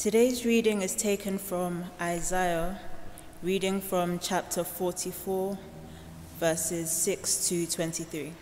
[0.00, 2.80] Today's reading is taken from Isaiah,
[3.42, 5.58] reading from chapter 44,
[6.38, 8.32] verses 6 to 23.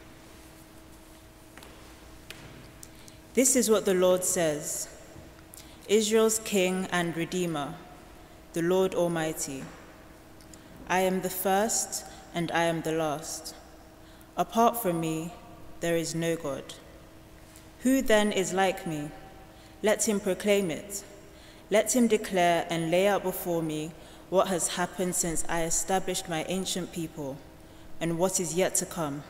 [3.35, 4.89] This is what the Lord says
[5.89, 7.75] Israel's King and Redeemer,
[8.53, 9.65] the Lord Almighty.
[10.89, 13.57] I am the first and I am the last.
[14.37, 15.33] Apart from me,
[15.81, 16.75] there is no God.
[17.81, 19.11] Who then is like me?
[19.83, 21.03] Let him proclaim it.
[21.71, 23.93] Let him declare and lay out before me
[24.31, 27.37] what has happened since I established my ancient people
[28.01, 29.23] and what is yet to come.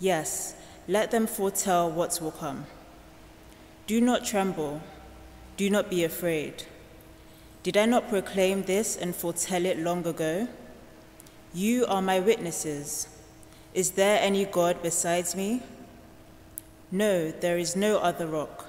[0.00, 0.54] Yes,
[0.88, 2.66] let them foretell what will come.
[3.86, 4.82] Do not tremble,
[5.56, 6.64] do not be afraid.
[7.62, 10.48] Did I not proclaim this and foretell it long ago?
[11.54, 13.08] You are my witnesses.
[13.74, 15.62] Is there any God besides me?
[16.90, 18.66] No, there is no other rock.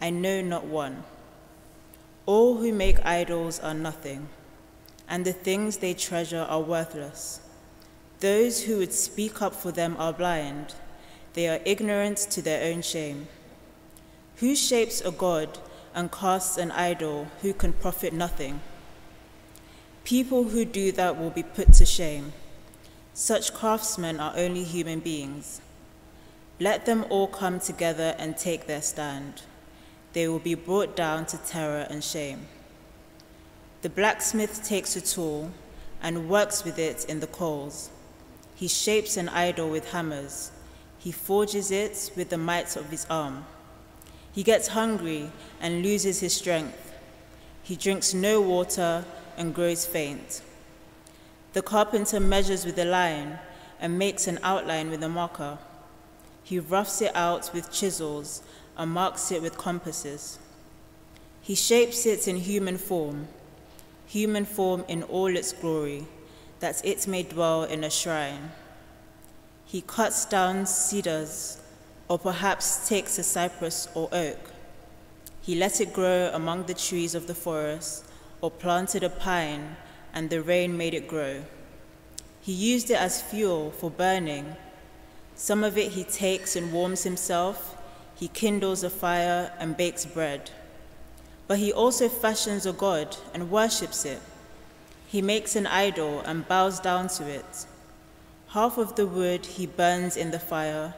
[0.00, 1.04] I know not one.
[2.26, 4.28] All who make idols are nothing,
[5.08, 7.40] and the things they treasure are worthless.
[8.18, 10.74] Those who would speak up for them are blind.
[11.34, 13.28] They are ignorant to their own shame.
[14.36, 15.58] Who shapes a god
[15.94, 18.60] and casts an idol who can profit nothing?
[20.02, 22.32] People who do that will be put to shame.
[23.14, 25.60] Such craftsmen are only human beings.
[26.58, 29.42] Let them all come together and take their stand.
[30.16, 32.46] They will be brought down to terror and shame.
[33.82, 35.50] The blacksmith takes a tool
[36.00, 37.90] and works with it in the coals.
[38.54, 40.52] He shapes an idol with hammers.
[40.98, 43.44] He forges it with the might of his arm.
[44.32, 46.94] He gets hungry and loses his strength.
[47.62, 49.04] He drinks no water
[49.36, 50.40] and grows faint.
[51.52, 53.38] The carpenter measures with a line
[53.78, 55.58] and makes an outline with a marker.
[56.42, 58.42] He roughs it out with chisels
[58.76, 60.38] and marks it with compasses.
[61.40, 63.28] He shapes it in human form,
[64.06, 66.06] human form in all its glory,
[66.60, 68.50] that it may dwell in a shrine.
[69.64, 71.60] He cuts down cedars,
[72.08, 74.38] or perhaps takes a cypress or oak.
[75.40, 78.04] He let it grow among the trees of the forest,
[78.40, 79.76] or planted a pine
[80.16, 81.42] and the rain made it grow.
[82.40, 84.56] He used it as fuel for burning.
[85.34, 87.75] Some of it he takes and warms himself.
[88.16, 90.50] He kindles a fire and bakes bread.
[91.46, 94.20] But he also fashions a god and worships it.
[95.06, 97.66] He makes an idol and bows down to it.
[98.48, 100.94] Half of the wood he burns in the fire.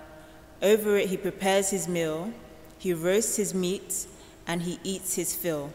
[0.62, 2.32] Over it he prepares his meal.
[2.78, 4.06] He roasts his meat
[4.46, 5.70] and he eats his fill.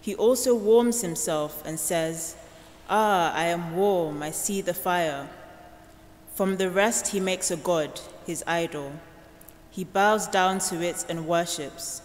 [0.00, 2.36] He also warms himself and says,
[2.88, 5.28] Ah, I am warm, I see the fire.
[6.34, 8.92] From the rest he makes a god, his idol.
[9.74, 12.00] He bows down to it and worships.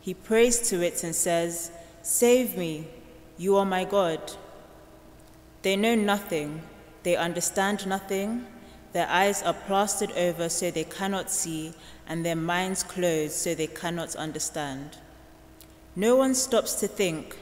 [0.00, 1.72] He prays to it and says,
[2.02, 2.86] Save me,
[3.36, 4.20] you are my God.
[5.62, 6.62] They know nothing,
[7.02, 8.46] they understand nothing.
[8.92, 11.72] Their eyes are plastered over so they cannot see,
[12.06, 14.98] and their minds closed so they cannot understand.
[15.96, 17.36] No one stops to think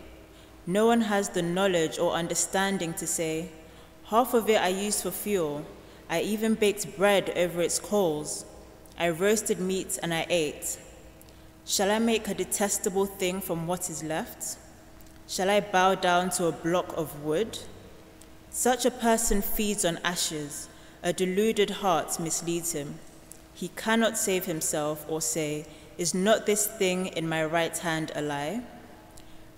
[0.67, 3.49] no one has the knowledge or understanding to say,
[4.05, 5.65] Half of it I used for fuel.
[6.11, 8.45] I even baked bread over its coals.
[8.99, 10.77] I roasted meat and I ate.
[11.65, 14.57] Shall I make a detestable thing from what is left?
[15.29, 17.59] Shall I bow down to a block of wood?
[18.51, 20.69] Such a person feeds on ashes.
[21.05, 22.99] A deluded heart misleads him.
[23.55, 25.67] He cannot save himself or say,
[25.97, 28.63] Is not this thing in my right hand a lie?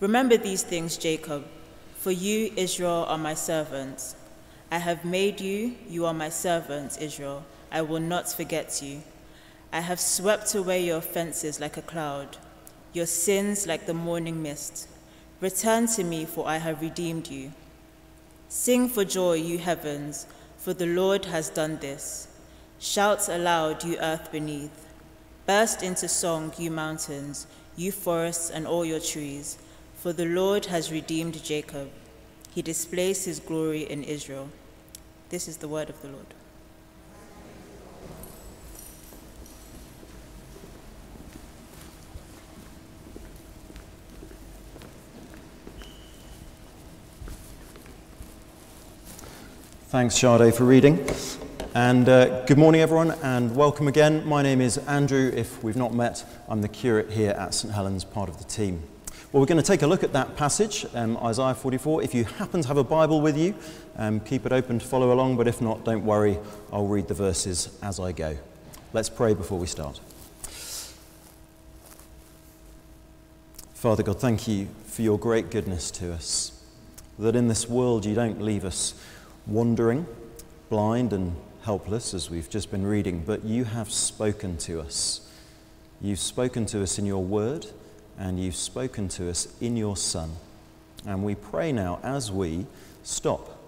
[0.01, 1.47] Remember these things, Jacob,
[1.97, 4.17] for you, Israel, are my servants.
[4.71, 7.45] I have made you, you are my servants, Israel.
[7.73, 9.03] I will not forget you.
[9.73, 12.39] I have swept away your offenses like a cloud,
[12.93, 14.89] your sins like the morning mist.
[15.41, 17.53] Return to me, for I have redeemed you.
[18.49, 20.27] Sing for joy, you heavens,
[20.59, 22.27] for the Lord has done this.
[22.81, 24.87] Shout aloud, you earth beneath.
[25.47, 27.47] Burst into song, you mountains,
[27.77, 29.57] you forests and all your trees.
[29.95, 31.91] For the Lord has redeemed Jacob.
[32.53, 34.49] He displays his glory in Israel.
[35.29, 36.35] This is the word of the Lord.
[49.91, 51.05] Thanks, Sade, for reading.
[51.75, 54.25] And uh, good morning, everyone, and welcome again.
[54.25, 55.33] My name is Andrew.
[55.35, 58.85] If we've not met, I'm the curate here at St Helens, part of the team.
[59.33, 62.05] Well, we're going to take a look at that passage, um, Isaiah 44.
[62.05, 63.53] If you happen to have a Bible with you,
[63.97, 66.39] um, keep it open to follow along, but if not, don't worry,
[66.73, 68.39] I'll read the verses as I go.
[68.93, 69.99] Let's pray before we start.
[73.75, 76.53] Father God, thank you for your great goodness to us.
[77.19, 78.95] That in this world you don't leave us
[79.47, 80.07] wandering,
[80.69, 85.29] blind, and helpless, as we've just been reading, but you have spoken to us.
[86.01, 87.67] You've spoken to us in your word,
[88.19, 90.31] and you've spoken to us in your Son.
[91.07, 92.67] And we pray now as we
[93.03, 93.59] stop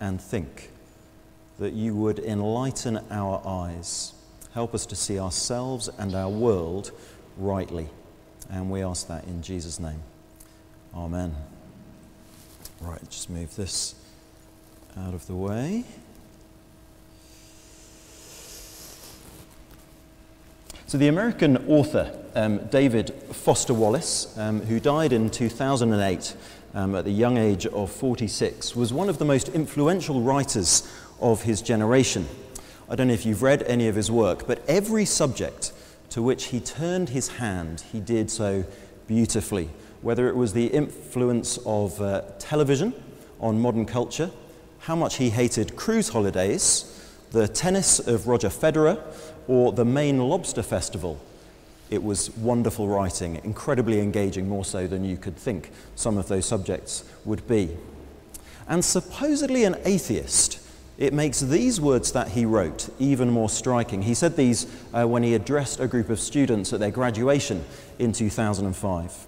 [0.00, 0.70] and think
[1.58, 4.14] that you would enlighten our eyes,
[4.54, 6.90] help us to see ourselves and our world
[7.36, 7.88] rightly.
[8.50, 10.02] And we ask that in Jesus' name.
[10.94, 11.34] Amen.
[12.80, 13.94] Right, just move this
[15.06, 15.84] out of the way.
[20.86, 26.36] So, the American author um, David Foster Wallace, um, who died in 2008
[26.74, 31.42] um, at the young age of 46, was one of the most influential writers of
[31.42, 32.26] his generation.
[32.88, 35.72] I don't know if you've read any of his work, but every subject
[36.10, 38.64] to which he turned his hand, he did so
[39.06, 39.70] beautifully.
[40.02, 42.94] Whether it was the influence of uh, television
[43.38, 44.30] on modern culture,
[44.80, 46.86] how much he hated cruise holidays,
[47.32, 49.00] the tennis of Roger Federer,
[49.46, 51.20] or the Maine Lobster Festival.
[51.90, 56.46] It was wonderful writing, incredibly engaging, more so than you could think some of those
[56.46, 57.76] subjects would be.
[58.68, 60.60] And supposedly an atheist,
[60.96, 64.02] it makes these words that he wrote even more striking.
[64.02, 67.64] He said these uh, when he addressed a group of students at their graduation
[67.98, 69.26] in 2005.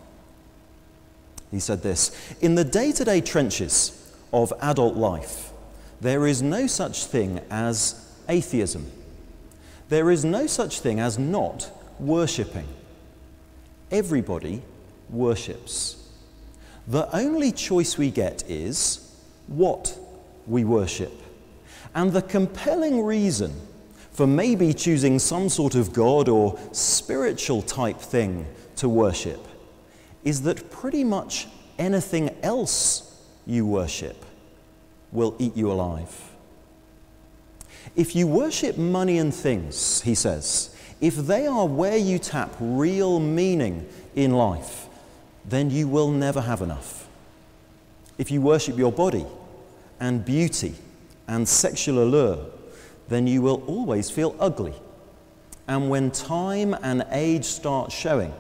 [1.50, 4.01] He said this In the day to day trenches
[4.32, 5.50] of adult life,
[6.00, 8.90] there is no such thing as atheism.
[9.88, 12.66] There is no such thing as not worshipping.
[13.90, 14.62] Everybody
[15.10, 16.08] worships.
[16.88, 19.14] The only choice we get is
[19.46, 19.98] what
[20.46, 21.12] we worship.
[21.94, 23.52] And the compelling reason
[24.12, 28.46] for maybe choosing some sort of God or spiritual type thing
[28.76, 29.46] to worship
[30.24, 31.48] is that pretty much
[31.78, 33.11] anything else
[33.46, 34.24] you worship
[35.10, 36.30] will eat you alive.
[37.96, 43.20] If you worship money and things, he says, if they are where you tap real
[43.20, 44.86] meaning in life,
[45.44, 47.08] then you will never have enough.
[48.18, 49.26] If you worship your body
[49.98, 50.74] and beauty
[51.26, 52.46] and sexual allure,
[53.08, 54.74] then you will always feel ugly.
[55.66, 58.32] And when time and age start showing,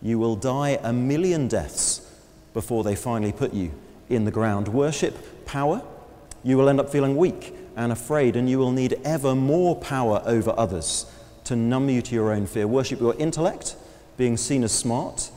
[0.00, 2.08] you will die a million deaths
[2.54, 3.72] before they finally put you
[4.10, 4.68] in the ground.
[4.68, 5.82] Worship power,
[6.42, 10.22] you will end up feeling weak and afraid, and you will need ever more power
[10.26, 11.06] over others
[11.44, 12.66] to numb you to your own fear.
[12.66, 13.76] Worship your intellect,
[14.16, 15.30] being seen as smart,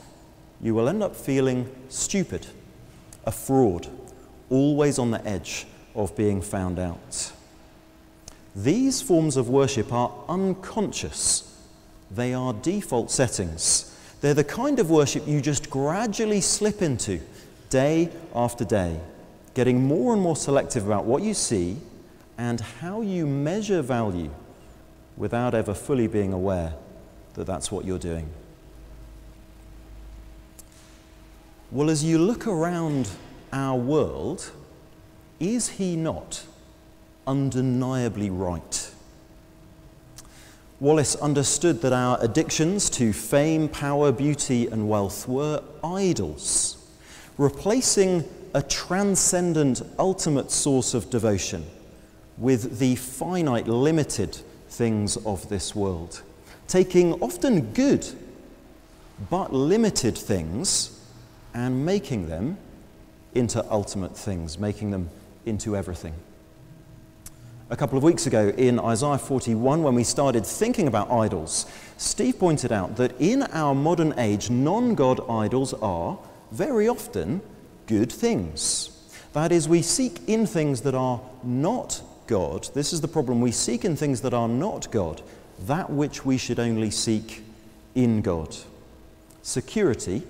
[0.60, 2.46] you will end up feeling stupid,
[3.24, 3.88] a fraud,
[4.50, 7.32] always on the edge of being found out.
[8.54, 11.50] These forms of worship are unconscious,
[12.10, 13.90] they are default settings.
[14.20, 17.20] They're the kind of worship you just gradually slip into
[17.70, 19.00] day after day,
[19.54, 21.76] getting more and more selective about what you see
[22.38, 24.30] and how you measure value
[25.16, 26.74] without ever fully being aware
[27.34, 28.28] that that's what you're doing.
[31.70, 33.08] Well, as you look around
[33.52, 34.52] our world,
[35.40, 36.44] is he not
[37.26, 38.90] undeniably right?
[40.80, 46.76] Wallace understood that our addictions to fame, power, beauty, and wealth were idols,
[47.38, 48.24] replacing
[48.54, 51.64] a transcendent, ultimate source of devotion
[52.38, 54.36] with the finite, limited
[54.68, 56.22] things of this world,
[56.66, 58.06] taking often good
[59.30, 61.00] but limited things
[61.52, 62.58] and making them
[63.34, 65.10] into ultimate things, making them
[65.46, 66.14] into everything.
[67.70, 72.38] A couple of weeks ago in Isaiah 41, when we started thinking about idols, Steve
[72.38, 76.18] pointed out that in our modern age, non God idols are
[76.54, 77.42] very often
[77.86, 78.90] good things.
[79.32, 83.40] That is, we seek in things that are not God, this is the problem.
[83.40, 85.20] We seek in things that are not God
[85.66, 87.44] that which we should only seek
[87.94, 88.56] in God.
[89.42, 90.22] Security,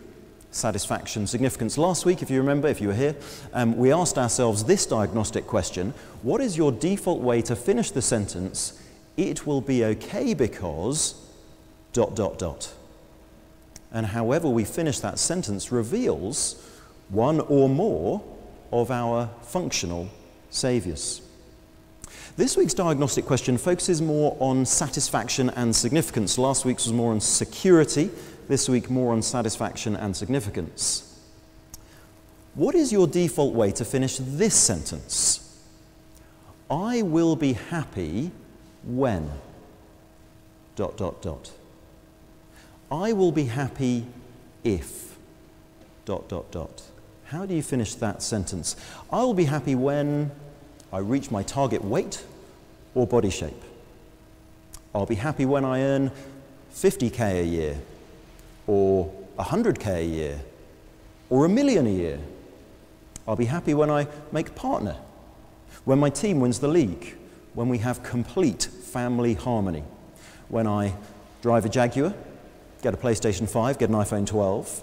[0.50, 1.78] satisfaction, significance.
[1.78, 3.16] Last week, if you remember, if you were here,
[3.52, 8.02] um, we asked ourselves this diagnostic question What is your default way to finish the
[8.02, 8.80] sentence?
[9.16, 11.14] It will be okay because
[11.92, 12.74] dot, dot, dot.
[13.94, 16.62] And however we finish that sentence reveals
[17.08, 18.22] one or more
[18.72, 20.08] of our functional
[20.50, 21.22] saviours.
[22.36, 26.36] This week's diagnostic question focuses more on satisfaction and significance.
[26.36, 28.10] Last week's was more on security,
[28.48, 31.16] this week, more on satisfaction and significance.
[32.56, 35.40] What is your default way to finish this sentence?
[36.68, 38.32] I will be happy
[38.82, 39.30] when.
[40.74, 41.52] Dot, dot, dot.
[42.94, 44.06] I will be happy
[44.62, 45.16] if,
[46.04, 46.82] dot, dot, dot.
[47.24, 48.76] How do you finish that sentence?
[49.10, 50.30] I will be happy when
[50.92, 52.24] I reach my target weight
[52.94, 53.60] or body shape.
[54.94, 56.12] I'll be happy when I earn
[56.72, 57.76] 50k a year
[58.68, 60.40] or 100k a year
[61.30, 62.20] or a million a year.
[63.26, 64.96] I'll be happy when I make partner,
[65.84, 67.16] when my team wins the league,
[67.54, 69.82] when we have complete family harmony,
[70.48, 70.94] when I
[71.42, 72.14] drive a Jaguar,
[72.84, 74.82] get a PlayStation 5, get an iPhone 12.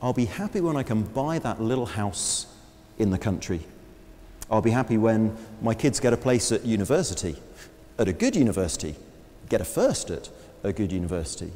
[0.00, 2.46] I'll be happy when I can buy that little house
[2.96, 3.60] in the country.
[4.48, 7.34] I'll be happy when my kids get a place at university,
[7.98, 8.94] at a good university,
[9.48, 10.30] get a first at
[10.62, 11.50] a good university.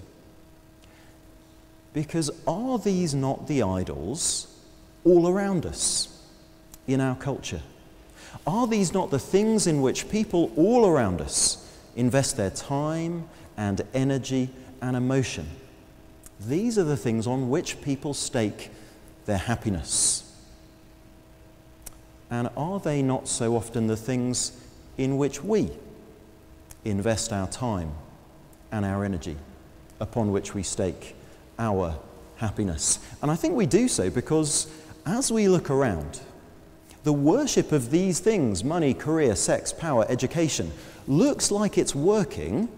[1.92, 4.48] Because are these not the idols
[5.04, 6.08] all around us
[6.88, 7.62] in our culture?
[8.48, 13.80] Are these not the things in which people all around us invest their time and
[13.94, 14.50] energy
[14.82, 15.46] and emotion?
[16.40, 18.70] These are the things on which people stake
[19.26, 20.20] their happiness.
[22.30, 24.60] And are they not so often the things
[24.98, 25.70] in which we
[26.84, 27.92] invest our time
[28.72, 29.36] and our energy,
[30.00, 31.14] upon which we stake
[31.58, 31.96] our
[32.36, 32.98] happiness?
[33.22, 34.66] And I think we do so because
[35.06, 36.20] as we look around,
[37.04, 40.72] the worship of these things money, career, sex, power, education
[41.06, 42.68] looks like it's working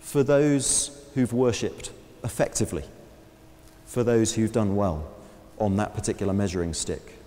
[0.00, 1.90] for those who've worshipped
[2.24, 2.84] effectively,
[3.86, 5.06] for those who've done well
[5.58, 7.18] on that particular measuring stick.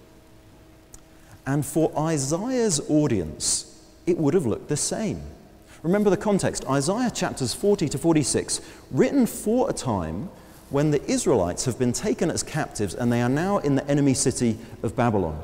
[1.45, 5.21] And for Isaiah's audience, it would have looked the same.
[5.83, 8.59] Remember the context Isaiah chapters 40 to 46,
[8.91, 10.29] written for a time
[10.69, 14.13] when the Israelites have been taken as captives and they are now in the enemy
[14.13, 15.39] city of Babylon.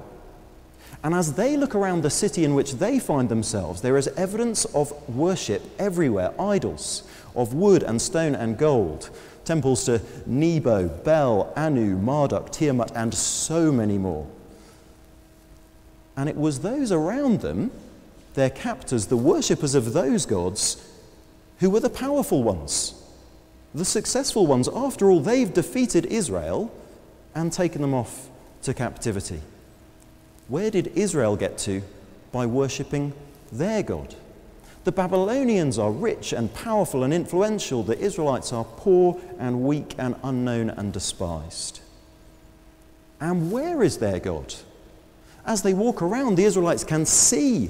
[1.04, 4.66] And as they look around the city in which they find themselves, there is evidence
[4.66, 7.04] of worship everywhere idols
[7.36, 9.10] of wood and stone and gold,
[9.46, 14.28] temples to Nebo, Bel, Anu, Marduk, Tiamat, and so many more.
[16.16, 17.72] And it was those around them,
[18.36, 20.90] their captors, the worshippers of those gods,
[21.60, 23.02] who were the powerful ones,
[23.74, 24.68] the successful ones.
[24.68, 26.74] After all, they've defeated Israel
[27.36, 28.30] and taken them off
[28.64, 29.42] to captivity.
[30.48, 31.82] Where did Israel get to
[32.32, 33.14] by worshipping
[33.52, 34.16] their God?
[34.84, 37.84] The Babylonians are rich and powerful and influential.
[37.84, 41.80] The Israelites are poor and weak and unknown and despised.
[43.22, 44.54] And where is their God?
[45.46, 47.70] As they walk around, the Israelites can see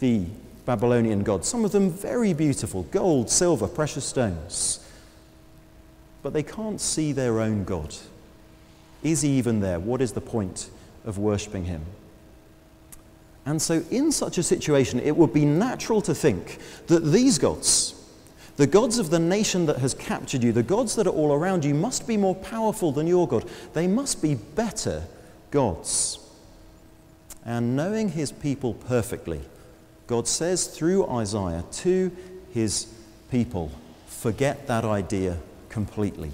[0.00, 0.24] the
[0.66, 4.86] Babylonian gods, some of them very beautiful gold, silver, precious stones.
[6.22, 7.94] But they can't see their own God.
[9.02, 9.80] Is he even there?
[9.80, 10.70] What is the point
[11.04, 11.86] of worshipping him?
[13.46, 17.94] And so, in such a situation, it would be natural to think that these gods,
[18.56, 21.64] the gods of the nation that has captured you, the gods that are all around
[21.64, 23.48] you, must be more powerful than your God.
[23.72, 25.04] They must be better
[25.50, 26.18] gods.
[27.44, 29.40] And knowing his people perfectly,
[30.06, 32.10] God says through Isaiah to
[32.52, 32.92] his
[33.30, 33.70] people,
[34.06, 35.38] forget that idea
[35.70, 36.32] completely.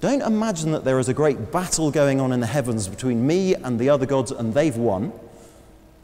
[0.00, 3.54] Don't imagine that there is a great battle going on in the heavens between me
[3.54, 5.12] and the other gods and they've won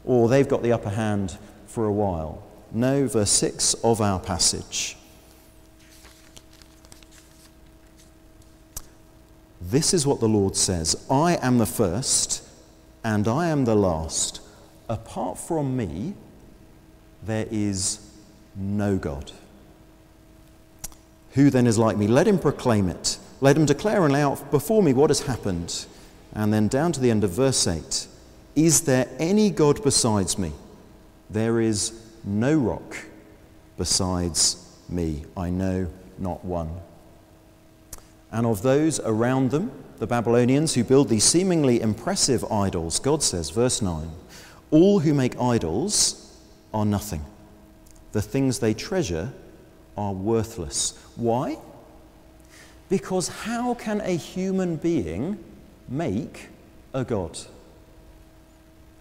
[0.07, 1.37] or they've got the upper hand
[1.67, 2.41] for a while.
[2.71, 4.95] No, verse 6 of our passage.
[9.61, 12.41] This is what the Lord says I am the first
[13.03, 14.39] and I am the last.
[14.89, 16.13] Apart from me,
[17.21, 17.99] there is
[18.55, 19.33] no God.
[21.31, 22.07] Who then is like me?
[22.07, 23.17] Let him proclaim it.
[23.41, 25.85] Let him declare and lay out before me what has happened.
[26.33, 28.07] And then down to the end of verse 8
[28.57, 30.51] is there any God besides me?
[31.29, 32.97] There is no rock
[33.77, 35.25] besides me.
[35.37, 35.87] I know
[36.17, 36.71] not one.
[38.31, 43.51] And of those around them, the Babylonians who build these seemingly impressive idols, God says,
[43.51, 44.09] verse 9,
[44.71, 46.35] all who make idols
[46.73, 47.23] are nothing.
[48.11, 49.33] The things they treasure
[49.95, 50.97] are worthless.
[51.15, 51.59] Why?
[52.89, 55.43] Because how can a human being
[55.87, 56.47] make
[56.95, 57.37] a God?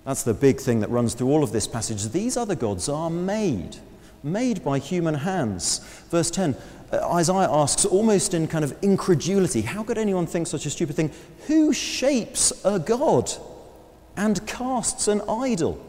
[0.06, 2.10] That's the big thing that runs through all of this passage.
[2.10, 3.78] These other gods are made,
[4.22, 5.80] made by human hands.
[6.10, 6.56] Verse 10,
[6.92, 10.94] uh, Isaiah asks, almost in kind of incredulity, how could anyone think such a stupid
[10.94, 11.10] thing?
[11.48, 13.32] Who shapes a god
[14.16, 15.84] and casts an idol?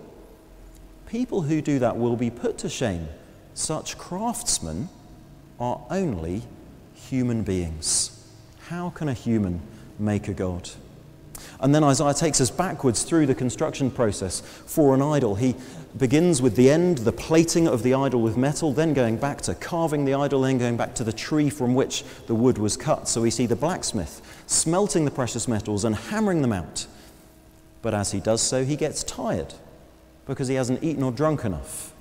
[1.05, 3.07] People who do that will be put to shame.
[3.53, 4.89] Such craftsmen
[5.59, 6.41] are only
[6.95, 8.33] human beings.
[8.69, 9.61] How can a human
[9.99, 10.71] make a god?
[11.59, 15.35] And then Isaiah takes us backwards through the construction process for an idol.
[15.35, 15.55] He
[15.97, 19.55] begins with the end, the plating of the idol with metal, then going back to
[19.55, 23.07] carving the idol, then going back to the tree from which the wood was cut.
[23.07, 26.87] So we see the blacksmith smelting the precious metals and hammering them out.
[27.81, 29.53] But as he does so, he gets tired
[30.25, 31.93] because he hasn't eaten or drunk enough.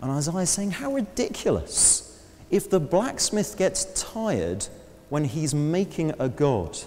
[0.00, 2.22] And Isaiah is saying, How ridiculous!
[2.50, 4.66] If the blacksmith gets tired
[5.08, 6.78] when he's making a god,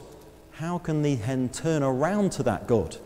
[0.59, 2.97] how can the hen turn around to that God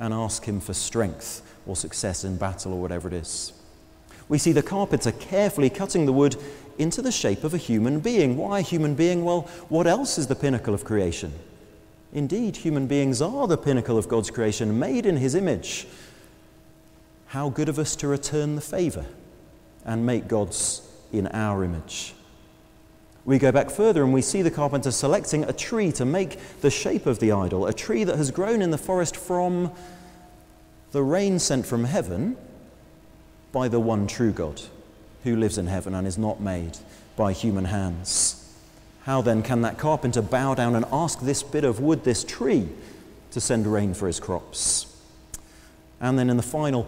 [0.00, 3.52] and ask him for strength or success in battle or whatever it is?
[4.28, 6.36] We see the carpenter carefully cutting the wood
[6.78, 8.38] into the shape of a human being.
[8.38, 9.22] Why a human being?
[9.22, 11.32] Well, what else is the pinnacle of creation?
[12.14, 15.86] Indeed, human beings are the pinnacle of God's creation, made in his image.
[17.26, 19.04] How good of us to return the favor
[19.84, 20.80] and make gods
[21.12, 22.14] in our image.
[23.24, 26.70] We go back further and we see the carpenter selecting a tree to make the
[26.70, 29.72] shape of the idol, a tree that has grown in the forest from
[30.92, 32.36] the rain sent from heaven
[33.50, 34.60] by the one true God
[35.22, 36.76] who lives in heaven and is not made
[37.16, 38.40] by human hands.
[39.04, 42.68] How then can that carpenter bow down and ask this bit of wood, this tree,
[43.30, 44.86] to send rain for his crops?
[46.00, 46.86] And then in the final,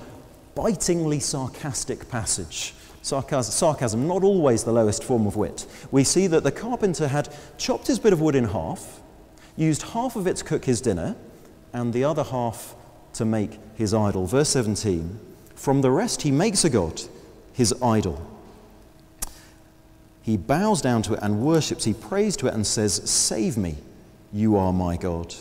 [0.55, 2.75] bitingly sarcastic passage,
[3.07, 5.65] Sarcasm, sarcasm, not always the lowest form of wit.
[5.93, 9.01] We see that the carpenter had chopped his bit of wood in half,
[9.57, 11.15] used half of it to cook his dinner,
[11.73, 12.75] and the other half
[13.13, 14.27] to make his idol.
[14.27, 15.21] Verse 17
[15.55, 17.01] From the rest he makes a god,
[17.53, 18.29] his idol.
[20.23, 23.77] He bows down to it and worships, he prays to it and says, Save me,
[24.33, 25.33] you are my God.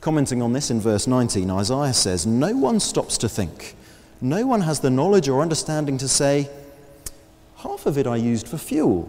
[0.00, 3.76] Commenting on this in verse 19, Isaiah says, No one stops to think
[4.20, 6.48] no one has the knowledge or understanding to say,
[7.56, 9.08] Half of it I used for fuel.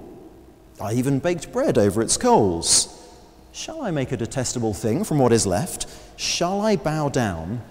[0.80, 2.92] I even baked bread over its coals.
[3.52, 5.88] Shall I make a detestable thing from what is left?
[6.18, 7.62] Shall I bow down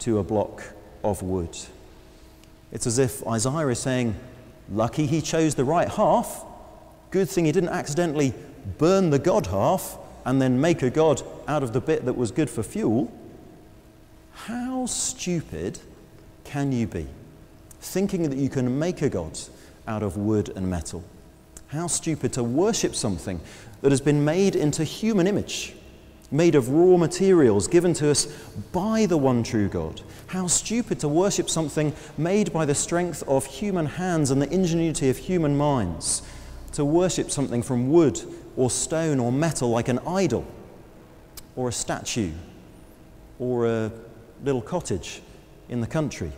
[0.00, 0.62] to a block
[1.02, 1.56] of wood?
[2.72, 4.16] It's as if Isaiah is saying,
[4.70, 6.44] Lucky he chose the right half.
[7.10, 8.32] Good thing he didn't accidentally
[8.78, 12.30] burn the God half and then make a God out of the bit that was
[12.30, 13.12] good for fuel.
[14.32, 15.78] How stupid
[16.54, 17.04] can you be?
[17.80, 19.36] Thinking that you can make a God
[19.88, 21.02] out of wood and metal.
[21.66, 23.40] How stupid to worship something
[23.80, 25.74] that has been made into human image,
[26.30, 28.26] made of raw materials given to us
[28.70, 30.02] by the one true God.
[30.28, 35.10] How stupid to worship something made by the strength of human hands and the ingenuity
[35.10, 36.22] of human minds.
[36.74, 38.20] To worship something from wood
[38.56, 40.46] or stone or metal like an idol
[41.56, 42.30] or a statue
[43.40, 43.90] or a
[44.44, 45.20] little cottage
[45.68, 46.30] in the country,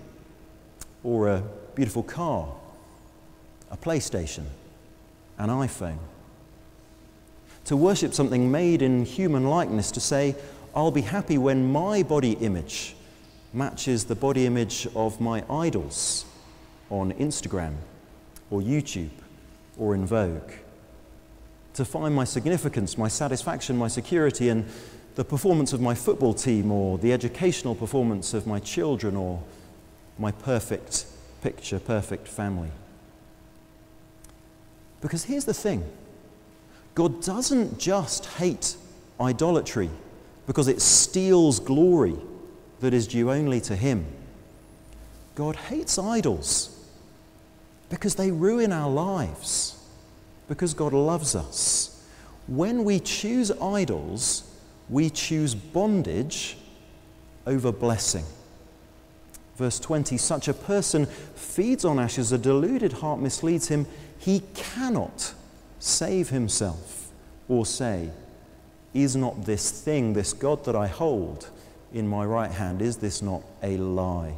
[1.06, 1.42] or a
[1.76, 2.52] beautiful car,
[3.70, 4.42] a PlayStation,
[5.38, 5.98] an iPhone.
[7.66, 10.34] To worship something made in human likeness, to say,
[10.74, 12.96] I'll be happy when my body image
[13.52, 16.24] matches the body image of my idols
[16.90, 17.74] on Instagram
[18.50, 19.10] or YouTube
[19.78, 20.50] or in Vogue.
[21.74, 24.66] To find my significance, my satisfaction, my security in
[25.14, 29.40] the performance of my football team or the educational performance of my children or
[30.18, 31.06] my perfect
[31.42, 32.70] picture, perfect family.
[35.00, 35.84] Because here's the thing
[36.94, 38.76] God doesn't just hate
[39.20, 39.90] idolatry
[40.46, 42.16] because it steals glory
[42.80, 44.06] that is due only to Him.
[45.34, 46.72] God hates idols
[47.90, 49.78] because they ruin our lives,
[50.48, 52.04] because God loves us.
[52.46, 54.50] When we choose idols,
[54.88, 56.56] we choose bondage
[57.46, 58.24] over blessing.
[59.56, 63.86] Verse 20 Such a person feeds on ashes, a deluded heart misleads him.
[64.18, 65.34] He cannot
[65.78, 67.10] save himself
[67.48, 68.10] or say,
[68.94, 71.50] Is not this thing, this God that I hold
[71.92, 74.34] in my right hand, is this not a lie?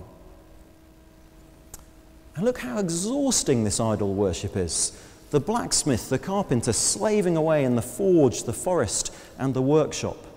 [2.36, 4.92] And look how exhausting this idol worship is.
[5.30, 10.27] The blacksmith, the carpenter, slaving away in the forge, the forest, and the workshop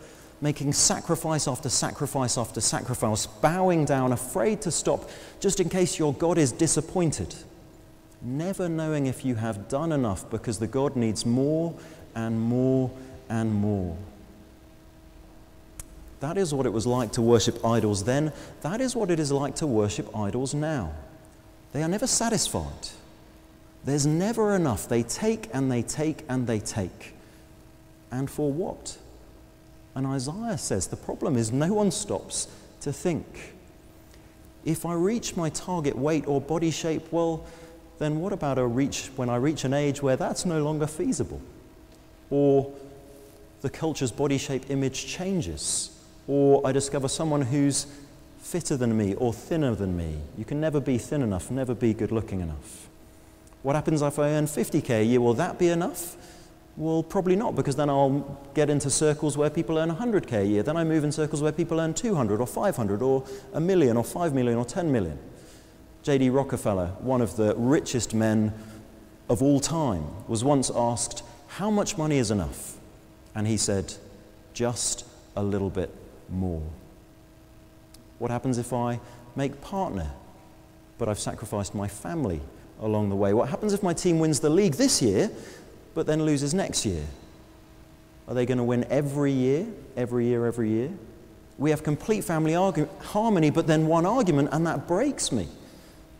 [0.41, 6.13] making sacrifice after sacrifice after sacrifice, bowing down, afraid to stop, just in case your
[6.13, 7.33] God is disappointed,
[8.21, 11.75] never knowing if you have done enough because the God needs more
[12.15, 12.91] and more
[13.29, 13.95] and more.
[16.19, 18.31] That is what it was like to worship idols then.
[18.61, 20.93] That is what it is like to worship idols now.
[21.73, 22.89] They are never satisfied.
[23.83, 24.87] There's never enough.
[24.87, 27.15] They take and they take and they take.
[28.11, 28.97] And for what?
[29.95, 32.47] And Isaiah says the problem is no one stops
[32.81, 33.53] to think.
[34.63, 37.45] If I reach my target weight or body shape, well,
[37.99, 41.41] then what about a reach when I reach an age where that's no longer feasible?
[42.29, 42.71] Or
[43.61, 45.95] the culture's body shape image changes,
[46.27, 47.87] or I discover someone who's
[48.39, 50.17] fitter than me or thinner than me.
[50.37, 52.89] You can never be thin enough, never be good looking enough.
[53.61, 55.21] What happens if I earn 50k a year?
[55.21, 56.15] Will that be enough?
[56.77, 60.63] Well, probably not, because then I'll get into circles where people earn 100k a year.
[60.63, 64.03] Then I move in circles where people earn 200 or 500 or a million or
[64.03, 65.19] 5 million or 10 million.
[66.03, 66.29] J.D.
[66.29, 68.53] Rockefeller, one of the richest men
[69.29, 72.77] of all time, was once asked, How much money is enough?
[73.35, 73.93] And he said,
[74.53, 75.05] Just
[75.35, 75.93] a little bit
[76.29, 76.63] more.
[78.17, 78.99] What happens if I
[79.35, 80.11] make partner,
[80.97, 82.41] but I've sacrificed my family
[82.81, 83.33] along the way?
[83.33, 85.31] What happens if my team wins the league this year,
[85.93, 87.03] but then loses next year?
[88.27, 90.91] Are they going to win every year, every year, every year?
[91.57, 95.47] We have complete family argu- harmony, but then one argument, and that breaks me.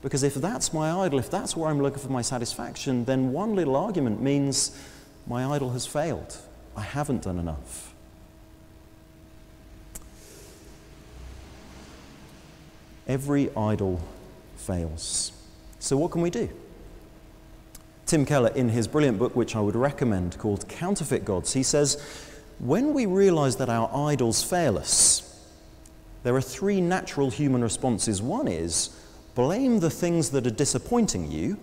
[0.02, 3.56] Because if that's my idol, if that's where I'm looking for my satisfaction, then one
[3.56, 4.78] little argument means
[5.28, 6.38] my idol has failed.
[6.76, 7.94] I haven't done enough.
[13.08, 14.02] Every idol
[14.58, 15.32] fails.
[15.80, 16.50] So, what can we do?
[18.06, 22.02] Tim Keller, in his brilliant book, which I would recommend, called Counterfeit Gods, he says,
[22.60, 25.28] When we realize that our idols fail us,
[26.24, 28.22] there are three natural human responses.
[28.22, 28.90] One is,
[29.34, 31.58] blame the things that are disappointing you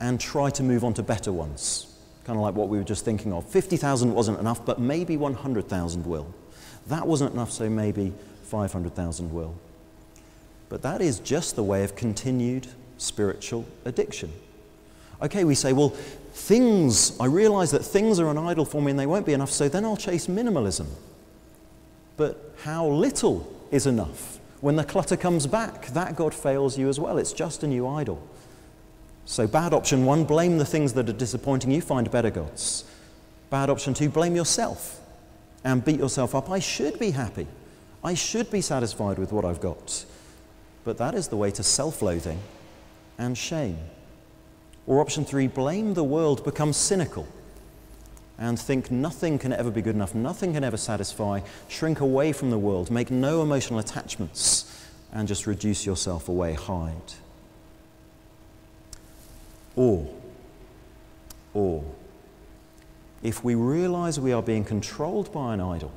[0.00, 1.86] and try to move on to better ones.
[2.24, 3.48] Kind of like what we were just thinking of.
[3.48, 6.32] 50,000 wasn't enough, but maybe 100,000 will.
[6.88, 8.12] That wasn't enough, so maybe
[8.44, 9.54] 500,000 will.
[10.68, 12.66] But that is just the way of continued
[12.96, 14.32] spiritual addiction.
[15.22, 18.98] Okay, we say, well, things, I realize that things are an idol for me and
[18.98, 20.86] they won't be enough, so then I'll chase minimalism.
[22.16, 24.40] But how little is enough?
[24.60, 27.18] When the clutter comes back, that God fails you as well.
[27.18, 28.22] It's just a new idol.
[29.24, 32.84] So, bad option one, blame the things that are disappointing you, find better gods.
[33.50, 35.00] Bad option two, blame yourself
[35.64, 36.50] and beat yourself up.
[36.50, 37.46] I should be happy.
[38.02, 40.04] I should be satisfied with what I've got.
[40.84, 42.40] But that is the way to self loathing
[43.18, 43.78] and shame.
[44.86, 47.26] Or option three, blame the world, become cynical
[48.38, 52.50] and think nothing can ever be good enough, nothing can ever satisfy, shrink away from
[52.50, 57.12] the world, make no emotional attachments, and just reduce yourself away, hide.
[59.76, 60.08] Or,
[61.54, 61.84] or,
[63.22, 65.92] if we realize we are being controlled by an idol,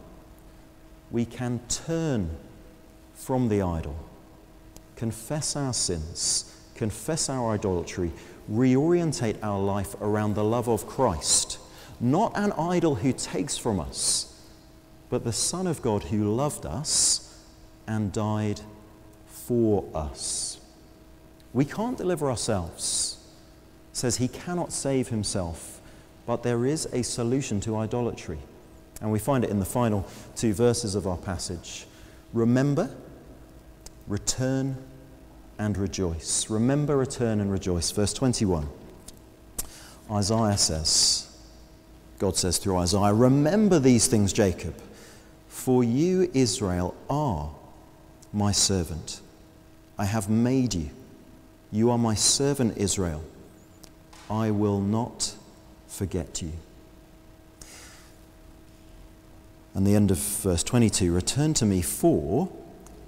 [1.10, 2.30] we can turn
[3.16, 3.96] from the idol,
[4.96, 8.12] confess our sins, confess our idolatry,
[8.50, 11.60] reorientate our life around the love of Christ
[12.00, 14.34] not an idol who takes from us,
[15.10, 17.44] but the Son of God who loved us
[17.88, 18.62] and died
[19.28, 20.60] for us.
[21.54, 23.18] We can't deliver ourselves.
[23.94, 25.80] Says he cannot save himself,
[26.26, 28.40] but there is a solution to idolatry.
[29.02, 30.06] And we find it in the final
[30.36, 31.86] two verses of our passage.
[32.34, 32.94] Remember,
[34.08, 34.76] return,
[35.58, 36.50] and rejoice.
[36.50, 37.92] Remember, return, and rejoice.
[37.92, 38.68] Verse 21.
[40.12, 41.36] Isaiah says,
[42.20, 44.76] God says through Isaiah, Remember these things, Jacob,
[45.48, 47.52] for you, Israel, are
[48.32, 49.22] my servant.
[49.98, 50.90] I have made you.
[51.72, 53.24] You are my servant, Israel.
[54.30, 55.36] I will not
[55.88, 56.52] forget you.
[59.74, 62.50] And the end of verse 22 Return to me, for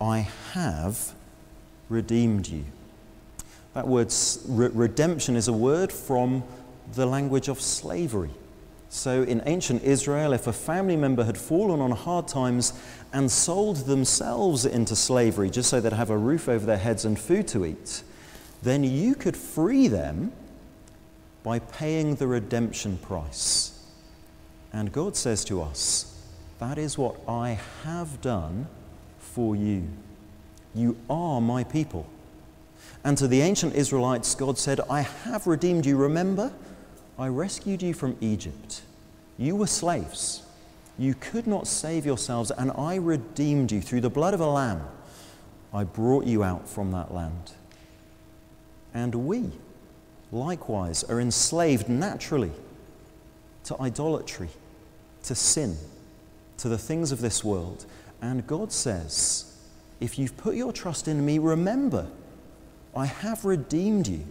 [0.01, 1.13] I have
[1.89, 2.65] redeemed you.
[3.73, 4.13] That word
[4.47, 6.43] re- redemption is a word from
[6.93, 8.31] the language of slavery.
[8.89, 12.73] So, in ancient Israel, if a family member had fallen on hard times
[13.11, 17.19] and sold themselves into slavery just so they'd have a roof over their heads and
[17.19, 18.01] food to eat,
[18.63, 20.31] then you could free them
[21.43, 23.85] by paying the redemption price.
[24.71, 26.19] And God says to us,
[26.59, 28.67] That is what I have done
[29.19, 29.87] for you.
[30.77, 32.05] You are my people.
[33.03, 35.97] And to the ancient Israelites, God said, I have redeemed you.
[35.97, 36.53] Remember?
[37.17, 38.83] I rescued you from Egypt.
[39.39, 40.43] You were slaves.
[40.99, 44.83] You could not save yourselves, and I redeemed you through the blood of a lamb.
[45.73, 47.53] I brought you out from that land.
[48.93, 49.49] And we,
[50.31, 52.51] likewise, are enslaved naturally
[53.63, 54.49] to idolatry,
[55.23, 55.75] to sin,
[56.57, 57.85] to the things of this world.
[58.21, 59.56] And God says,
[59.99, 62.07] if you've put your trust in me, remember,
[62.95, 64.25] I have redeemed you.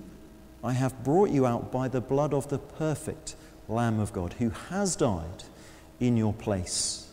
[0.63, 3.37] I have brought you out by the blood of the perfect
[3.69, 5.45] Lamb of God who has died
[6.01, 7.09] in your place.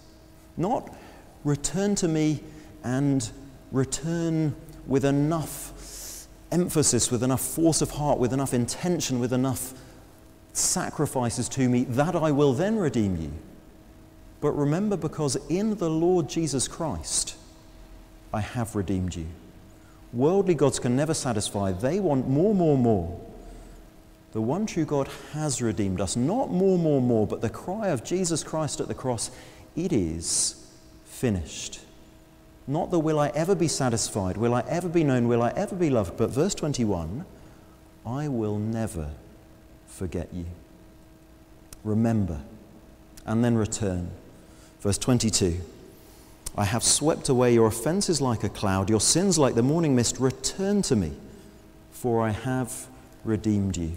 [0.58, 0.96] Not
[1.44, 2.42] return to me
[2.84, 3.30] and
[3.72, 4.56] return
[4.88, 9.74] with enough emphasis, with enough force of heart, with enough intention, with enough
[10.54, 13.32] sacrifices to me that I will then redeem you.
[14.40, 17.38] but remember because in the Lord Jesus Christ,
[18.34, 19.28] I have redeemed you.
[20.12, 23.20] Worldly gods can never satisfy, they want more, more, more.
[24.32, 28.04] The one true God has redeemed us, not more, more, more, but the cry of
[28.04, 29.30] Jesus Christ at the cross,
[29.76, 30.68] it is
[31.06, 31.82] finished.
[32.66, 35.76] Not the will I ever be satisfied, will I ever be known, will I ever
[35.76, 37.26] be loved, but verse 21
[38.06, 39.12] I will never
[39.88, 40.46] forget you.
[41.84, 42.42] Remember,
[43.26, 44.10] and then return.
[44.82, 45.62] Verse 22
[46.56, 50.20] I have swept away your offenses like a cloud, your sins like the morning mist.
[50.20, 51.14] Return to me,
[51.92, 52.88] for I have
[53.24, 53.94] redeemed you.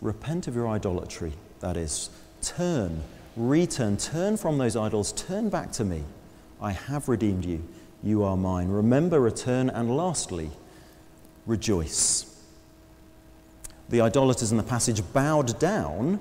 [0.00, 2.08] Repent of your idolatry, that is.
[2.40, 3.02] Turn,
[3.36, 6.04] return, turn from those idols, turn back to me.
[6.62, 7.62] I have redeemed you.
[8.02, 8.68] You are mine.
[8.68, 10.50] Remember, return, and lastly,
[11.46, 12.26] rejoice.
[13.90, 16.20] The idolaters in the passage bowed down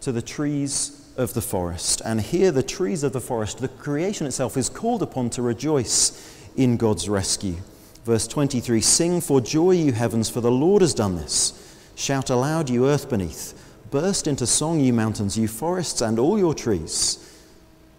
[0.00, 2.02] to the trees of the forest.
[2.04, 6.38] And here, the trees of the forest, the creation itself, is called upon to rejoice
[6.56, 7.56] in God's rescue.
[8.04, 11.60] Verse 23 Sing for joy, you heavens, for the Lord has done this.
[11.94, 13.60] Shout aloud, you earth beneath.
[13.90, 17.20] Burst into song, you mountains, you forests, and all your trees.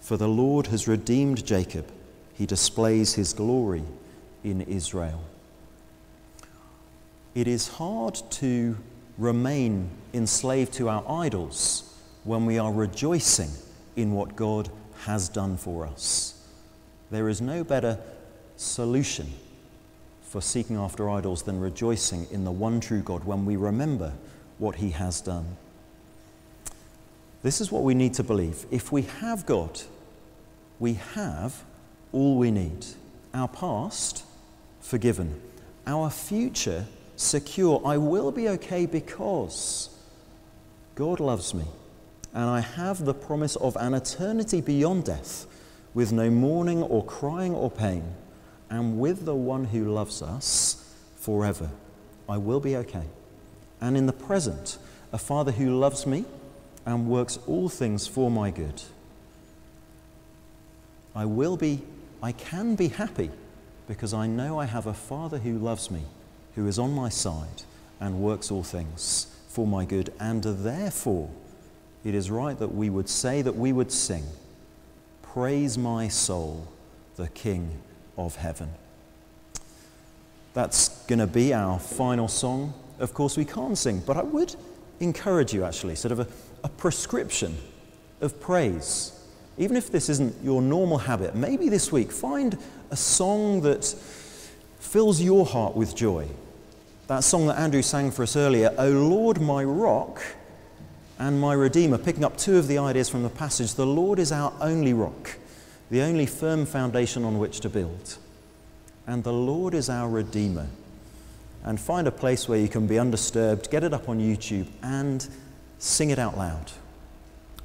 [0.01, 1.89] For the Lord has redeemed Jacob.
[2.33, 3.83] He displays his glory
[4.43, 5.23] in Israel.
[7.33, 8.77] It is hard to
[9.17, 11.94] remain enslaved to our idols
[12.25, 13.51] when we are rejoicing
[13.95, 14.69] in what God
[15.05, 16.33] has done for us.
[17.11, 17.99] There is no better
[18.57, 19.31] solution
[20.23, 24.11] for seeking after idols than rejoicing in the one true God when we remember
[24.57, 25.55] what he has done.
[27.43, 28.65] This is what we need to believe.
[28.71, 29.81] If we have God,
[30.79, 31.63] we have
[32.11, 32.85] all we need.
[33.35, 34.23] Our past,
[34.81, 35.39] forgiven.
[35.85, 36.85] Our future,
[37.15, 37.81] secure.
[37.85, 39.89] I will be okay because
[40.95, 41.65] God loves me
[42.35, 45.47] and I have the promise of an eternity beyond death,
[45.93, 48.03] with no mourning or crying or pain,
[48.69, 50.83] and with the one who loves us
[51.15, 51.69] forever.
[52.27, 53.05] I will be okay.
[53.79, 54.77] And in the present,
[55.13, 56.25] a Father who loves me
[56.85, 58.81] and works all things for my good.
[61.15, 61.83] I will be,
[62.21, 63.31] I can be happy
[63.87, 66.01] because I know I have a Father who loves me,
[66.55, 67.63] who is on my side
[68.01, 71.29] and works all things for my good, and therefore
[72.05, 74.23] it is right that we would say, that we would sing,
[75.23, 76.67] Praise my soul,
[77.17, 77.81] the King
[78.17, 78.69] of heaven.
[80.53, 82.73] That's going to be our final song.
[82.99, 84.55] Of course, we can't sing, but I would
[85.01, 86.27] encourage you actually, sort of a,
[86.63, 87.57] a prescription
[88.21, 89.11] of praise.
[89.57, 92.57] Even if this isn't your normal habit, maybe this week find
[92.91, 93.83] a song that
[94.79, 96.27] fills your heart with joy.
[97.07, 100.21] That song that Andrew sang for us earlier, O Lord, my rock
[101.17, 103.73] and my Redeemer, picking up two of the ideas from the passage.
[103.73, 105.37] The Lord is our only rock,
[105.89, 108.17] the only firm foundation on which to build.
[109.07, 110.67] And the Lord is our Redeemer.
[111.63, 115.27] And find a place where you can be undisturbed, get it up on YouTube, and
[115.79, 116.71] sing it out loud.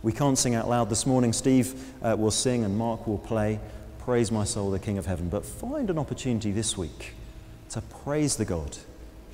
[0.02, 1.32] We can't sing out loud this morning.
[1.32, 3.60] Steve uh, will sing and Mark will play.
[3.98, 5.28] Praise my soul, the King of heaven.
[5.28, 7.14] But find an opportunity this week
[7.70, 8.78] to praise the God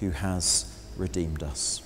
[0.00, 1.85] who has redeemed us.